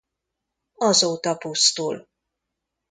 [0.77, 2.07] Azóta pusztul.